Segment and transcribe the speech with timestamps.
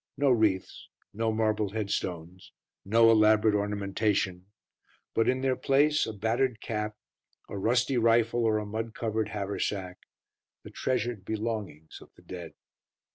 [0.17, 2.51] No wreaths; no marble headstones;
[2.83, 4.47] no elaborate ornamentation;
[5.13, 6.97] but in their place a battered cap,
[7.47, 9.99] a rusty rifle or a mud covered haversack,
[10.63, 12.55] the treasured belongings of the dead.